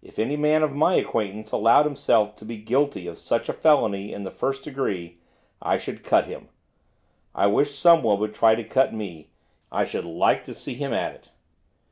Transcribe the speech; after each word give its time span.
If 0.00 0.20
any 0.20 0.36
man 0.36 0.62
of 0.62 0.76
my 0.76 0.94
acquaintance 0.94 1.50
allowed 1.50 1.86
himself 1.86 2.36
to 2.36 2.44
be 2.44 2.56
guilty 2.56 3.08
of 3.08 3.18
such 3.18 3.48
a 3.48 3.52
felony 3.52 4.12
in 4.12 4.22
the 4.22 4.30
first 4.30 4.62
degree, 4.62 5.18
I 5.60 5.76
should 5.76 6.04
cut 6.04 6.26
him. 6.26 6.50
I 7.34 7.48
wished 7.48 7.76
someone 7.76 8.20
would 8.20 8.32
try 8.32 8.54
to 8.54 8.62
cut 8.62 8.94
me, 8.94 9.30
I 9.72 9.84
should 9.84 10.04
like 10.04 10.44
to 10.44 10.54
see 10.54 10.74
him 10.74 10.92
at 10.92 11.14
it. 11.16 11.30